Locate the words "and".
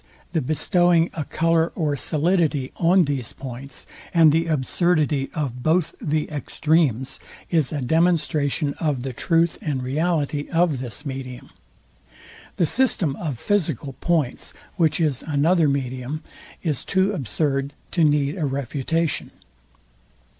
4.15-4.31, 9.61-9.83